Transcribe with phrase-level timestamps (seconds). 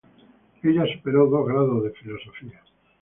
[0.63, 2.59] Ella superó dos grados de Filosofía.